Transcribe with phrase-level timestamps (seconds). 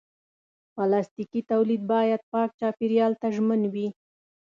[0.75, 3.87] پلاستيکي تولید باید پاک چاپېریال ته ژمن وي.